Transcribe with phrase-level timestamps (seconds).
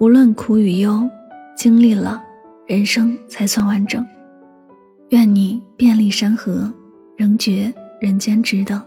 [0.00, 1.08] 无论苦与忧，
[1.56, 2.20] 经历了，
[2.66, 4.04] 人生才算完整。
[5.10, 6.72] 愿你遍历山河，
[7.16, 8.82] 仍觉人间值得。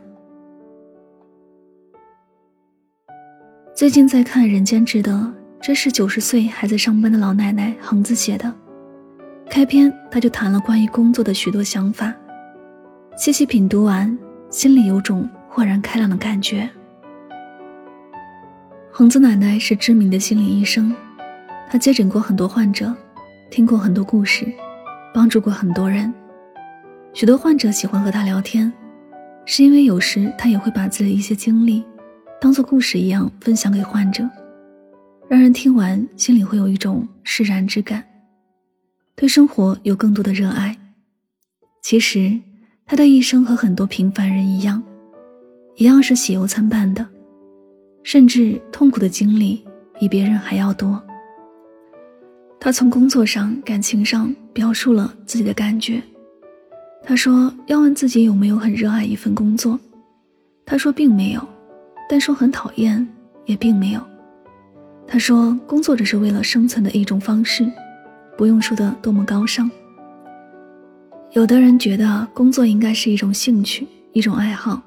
[3.73, 5.13] 最近在看《人间值得》，
[5.62, 8.53] 这是九十岁还在上班的老奶奶恒子写的。
[9.49, 12.13] 开篇，她就谈了关于工作的许多想法。
[13.15, 14.15] 细细品读完，
[14.49, 16.70] 心里有种豁然开朗的感觉。
[18.98, 20.91] 恒子奶奶是知名的心理医生，
[21.70, 22.91] 她接诊过很多患者，
[23.51, 24.51] 听过很多故事，
[25.13, 26.12] 帮助过很多人。
[27.13, 28.73] 许多患者喜欢和她聊天，
[29.45, 31.84] 是因为有时她也会把自己的一些经历，
[32.41, 34.27] 当做故事一样分享给患者，
[35.29, 38.04] 让人听完心里会有一种释然之感，
[39.15, 40.76] 对生活有更多的热爱。
[41.84, 42.35] 其实，
[42.84, 44.82] 她的一生和很多平凡人一样，
[45.76, 47.05] 一样是喜忧参半的。
[48.08, 49.62] 甚至痛苦的经历
[50.00, 51.04] 比别人还要多。
[52.58, 56.02] 他从工作上、感情上表述了自己的感觉。
[57.04, 59.78] 他说：“要问自己有没有很热爱一份工作，
[60.66, 61.41] 他说并没有；
[62.10, 63.05] 但说很讨厌，
[63.46, 64.02] 也并没有。
[65.06, 67.69] 他说工作只是为了生存的一种方式，
[68.38, 69.69] 不用说的多么高尚。
[71.34, 74.81] 有的人觉得工作应该是一种兴趣、一种爱好，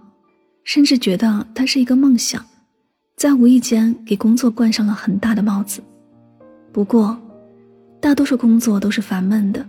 [0.65, 2.43] 甚至觉得它是一个梦想。”
[3.21, 5.83] 在无意间给工作冠上了很大的帽子。
[6.73, 7.15] 不过，
[8.01, 9.63] 大多数工作都是烦闷的，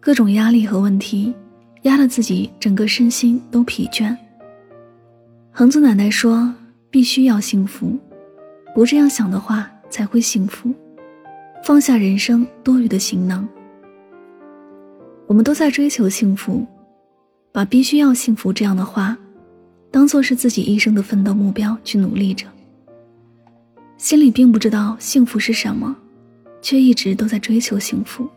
[0.00, 1.34] 各种压力和问题
[1.82, 4.16] 压得自己整个身心都疲倦。
[5.50, 6.50] 恒子奶奶说
[6.88, 7.94] ：“必须要幸福，
[8.74, 10.72] 不这样想的话才会幸福。
[11.62, 13.46] 放下人生多余的行囊。
[15.26, 16.66] 我们都在追求幸福，
[17.52, 19.14] 把必须要幸福这样的话，
[19.90, 22.46] 当做是自己一生的奋斗目标去努力着。”
[23.98, 25.94] 心里并不知道幸福是什么，
[26.62, 28.28] 却一直都在追求幸福。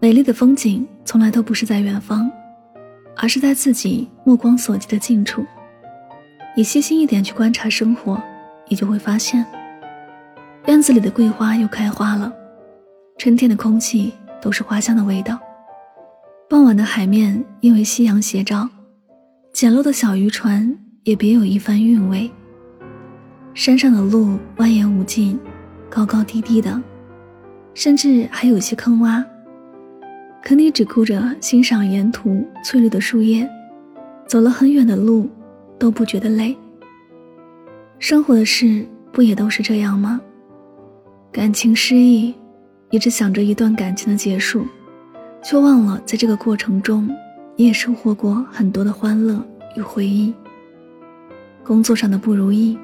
[0.00, 2.28] 美丽的风景从来都不是在远方，
[3.16, 5.46] 而是在自己目光所及的近处。
[6.56, 8.20] 你细心一点去观察生活，
[8.66, 9.46] 你就会发现，
[10.66, 12.32] 院子里的桂花又开花了，
[13.18, 15.38] 春天的空气都是花香的味道，
[16.48, 18.68] 傍晚的海面因为夕阳斜照，
[19.52, 22.28] 简陋的小渔船也别有一番韵味。
[23.52, 25.38] 山上的路蜿蜒无尽，
[25.88, 26.80] 高高低低的，
[27.74, 29.24] 甚至还有些坑洼。
[30.42, 33.48] 可你只顾着欣赏沿途翠绿的树叶，
[34.26, 35.28] 走了很远的路
[35.78, 36.56] 都不觉得累。
[37.98, 40.20] 生活的事不也都是这样吗？
[41.32, 42.34] 感情失意，
[42.90, 44.64] 一直想着一段感情的结束，
[45.42, 47.10] 却忘了在这个过程中，
[47.56, 49.44] 你也收获过很多的欢乐
[49.76, 50.32] 与回忆。
[51.62, 52.78] 工作上的不如意。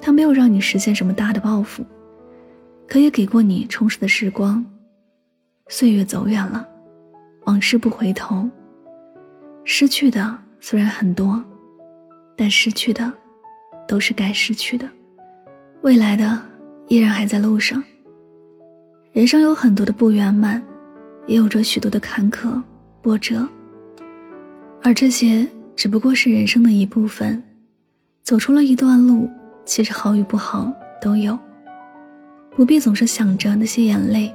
[0.00, 1.84] 他没有让你实现什么大的抱负，
[2.86, 4.64] 可也给过你充实的时光。
[5.68, 6.66] 岁月走远了，
[7.44, 8.48] 往事不回头。
[9.64, 11.44] 失去的虽然很多，
[12.36, 13.12] 但失去的
[13.86, 14.88] 都是该失去的，
[15.82, 16.40] 未来的
[16.86, 17.82] 依然还在路上。
[19.12, 20.62] 人生有很多的不圆满，
[21.26, 22.62] 也有着许多的坎坷
[23.02, 23.46] 波折，
[24.82, 27.42] 而这些只不过是人生的一部分。
[28.22, 29.26] 走出了一段路。
[29.68, 31.38] 其实好与不好都有，
[32.56, 34.34] 不必总是想着那些眼泪。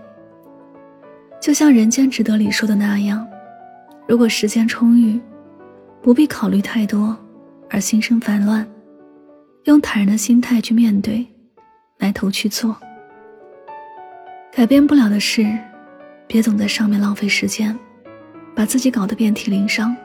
[1.42, 3.28] 就像《人间值得》里说的那样，
[4.08, 5.20] 如果时间充裕，
[6.04, 7.18] 不必考虑太多，
[7.68, 8.66] 而心生烦乱，
[9.64, 11.26] 用坦然的心态去面对，
[11.98, 12.78] 埋头去做。
[14.52, 15.44] 改变不了的事，
[16.28, 17.76] 别总在上面浪费时间，
[18.54, 19.98] 把自己搞得遍体鳞伤。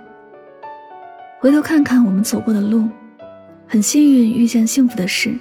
[1.38, 2.88] 回头看看我们走过的路。
[3.70, 5.37] 很幸运遇见幸福的事，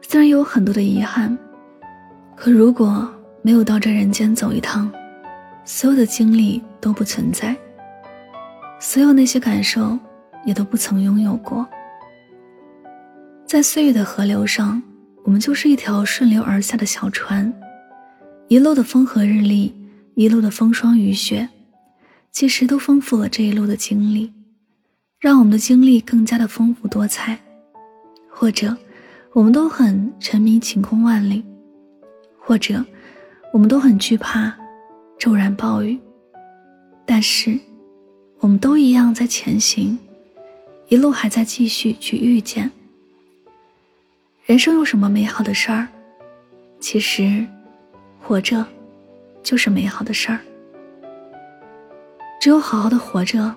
[0.00, 1.36] 虽然有很多的遗憾，
[2.34, 3.06] 可如果
[3.42, 4.90] 没有到这人间走一趟，
[5.66, 7.54] 所有的经历都不存在，
[8.80, 9.98] 所有那些感受
[10.46, 11.68] 也都不曾拥有过。
[13.44, 14.82] 在岁月的河流上，
[15.22, 17.52] 我们就是一条顺流而下的小船，
[18.48, 19.74] 一路的风和日丽，
[20.14, 21.46] 一路的风霜雨雪，
[22.32, 24.32] 其实都丰富了这一路的经历，
[25.20, 27.38] 让我们的经历更加的丰富多彩。
[28.30, 28.74] 或者，
[29.34, 31.42] 我们都很沉迷晴空万里；
[32.38, 32.82] 或者，
[33.52, 34.50] 我们都很惧怕
[35.18, 35.98] 骤然暴雨。
[37.04, 37.58] 但是，
[38.38, 39.98] 我们都一样在前行，
[40.88, 42.70] 一路还在继续去遇见。
[44.46, 45.86] 人生有什么美好的事儿？
[46.80, 47.46] 其实，
[48.22, 48.64] 活着
[49.42, 50.40] 就是美好的事儿。
[52.40, 53.54] 只有好好的活着，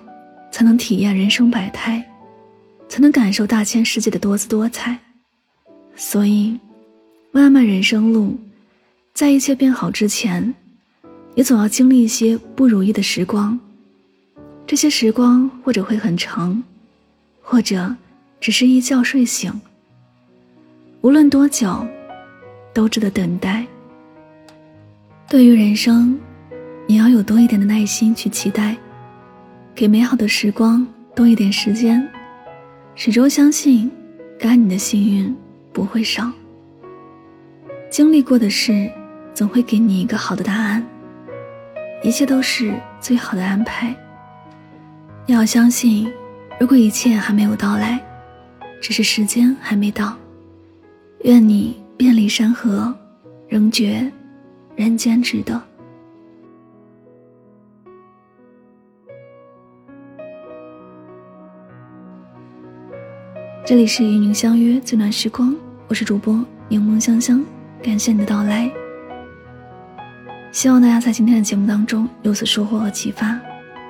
[0.54, 2.00] 才能体验人生百态，
[2.88, 4.96] 才能感受大千世界的多姿多彩。
[5.96, 6.56] 所以，
[7.32, 8.38] 漫漫人生路，
[9.12, 10.54] 在一切变好之前，
[11.34, 13.58] 你总要经历一些不如意的时光。
[14.64, 16.62] 这些时光或者会很长，
[17.42, 17.92] 或者
[18.40, 19.52] 只是一觉睡醒。
[21.00, 21.84] 无论多久，
[22.72, 23.66] 都值得等待。
[25.28, 26.16] 对于人生，
[26.86, 28.76] 你要有多一点的耐心去期待，
[29.74, 30.86] 给美好的时光
[31.16, 32.08] 多一点时间，
[32.94, 33.90] 始终相信，
[34.38, 35.34] 该你的幸运
[35.72, 36.30] 不会少。
[37.90, 38.88] 经历过的事，
[39.34, 40.84] 总会给你一个好的答案。
[42.04, 43.92] 一切都是最好的安排。
[45.26, 46.08] 你要相信，
[46.60, 48.00] 如果一切还没有到来，
[48.80, 50.16] 只是时间还没到。
[51.24, 52.94] 愿你遍历山河，
[53.48, 54.08] 仍觉
[54.76, 55.60] 人间值得。
[63.66, 65.56] 这里是与您相约最暖时光，
[65.88, 67.42] 我是主播柠檬香香，
[67.82, 68.70] 感谢你的到来。
[70.52, 73.40] 希望大家在今天的节目当中有所收获和启发，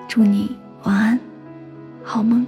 [0.06, 0.56] 祝你。
[0.85, 1.19] 晚安，
[2.05, 2.47] 好梦。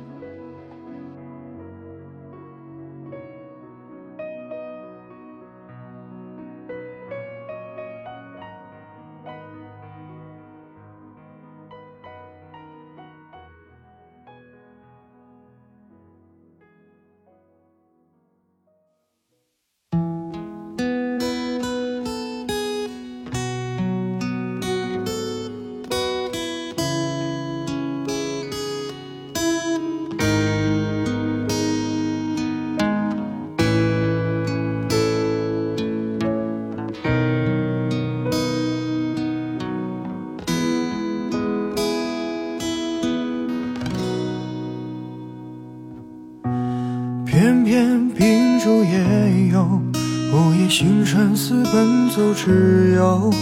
[51.17, 53.33] 夜星辰似奔走之友。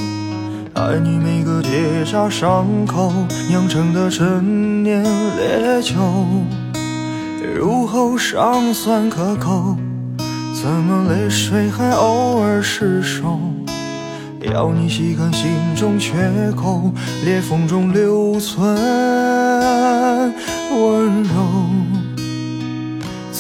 [0.74, 3.12] 爱你每个结痂伤口
[3.48, 5.94] 酿成的陈年烈酒，
[7.56, 9.76] 入喉尚算可口，
[10.54, 13.40] 怎么泪水还偶尔失守？
[14.52, 16.12] 要你细看心中缺
[16.52, 16.92] 口，
[17.24, 18.76] 裂缝中留存
[20.70, 21.43] 温柔。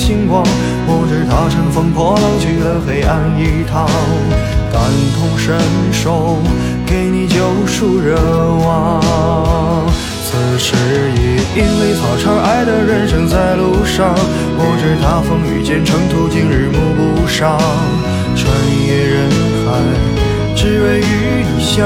[0.00, 0.42] 星光。
[0.88, 3.84] 我知他乘风破浪去了黑暗一趟，
[4.72, 4.80] 感
[5.14, 5.60] 同身
[5.92, 6.38] 受，
[6.86, 8.16] 给你救赎热
[8.64, 9.84] 望。
[10.24, 10.74] 此时
[11.16, 14.14] 已莺飞草长，爱的人生在路上。
[14.56, 17.60] 我知他风雨兼程途，经日暮不赏。
[18.34, 18.48] 穿
[18.86, 19.28] 越人
[19.66, 19.68] 海，
[20.56, 21.76] 只为与你相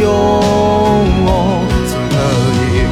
[0.00, 1.07] 拥。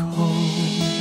[0.00, 0.97] 口。